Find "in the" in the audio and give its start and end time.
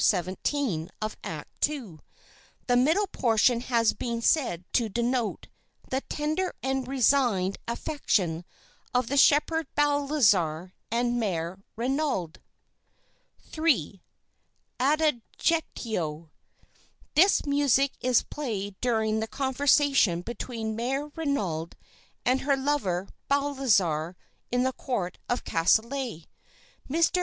24.51-24.73